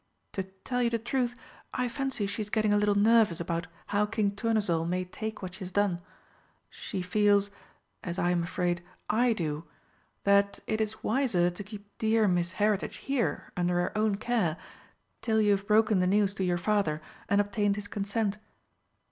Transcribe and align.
"To 0.33 0.41
tell 0.41 0.81
you 0.81 0.89
the 0.89 0.97
truth, 0.97 1.35
I 1.75 1.87
fancy 1.87 2.25
she 2.25 2.41
is 2.41 2.49
getting 2.49 2.73
a 2.73 2.77
little 2.79 2.95
nervous 2.97 3.39
about 3.39 3.67
how 3.93 4.07
King 4.07 4.31
Tournesol 4.31 4.87
may 4.87 5.05
take 5.05 5.43
what 5.43 5.53
she 5.53 5.59
has 5.59 5.71
done. 5.71 6.01
She 6.71 7.03
feels 7.03 7.51
as 8.03 8.17
I 8.17 8.31
am 8.31 8.41
afraid 8.41 8.81
I 9.11 9.33
do 9.33 9.63
that 10.23 10.59
it 10.65 10.81
is 10.81 11.03
wiser 11.03 11.51
to 11.51 11.63
keep 11.63 11.85
dear 11.99 12.27
Miss 12.27 12.53
Heritage 12.53 12.97
here 12.97 13.51
under 13.55 13.75
her 13.75 13.95
own 13.95 14.15
care 14.15 14.57
till 15.21 15.39
you 15.39 15.51
have 15.51 15.67
broken 15.67 15.99
the 15.99 16.07
news 16.07 16.33
to 16.33 16.43
your 16.43 16.57
Father 16.57 16.99
and 17.29 17.39
obtained 17.39 17.75
his 17.75 17.87
consent." 17.87 18.39